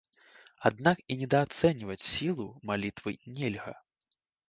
Аднак 0.69 1.03
і 1.11 1.17
недаацэньваць 1.21 2.01
сілу 2.09 2.51
малітвы 2.73 3.11
нельга. 3.39 3.81